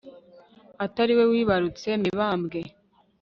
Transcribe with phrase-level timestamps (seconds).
[0.85, 2.59] atari we wibarutse mibambwe